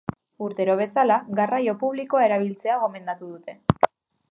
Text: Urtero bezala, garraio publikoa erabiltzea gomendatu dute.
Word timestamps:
Urtero 0.45 0.75
bezala, 0.79 1.17
garraio 1.41 1.77
publikoa 1.83 2.25
erabiltzea 2.29 2.81
gomendatu 2.87 3.33
dute. 3.37 3.59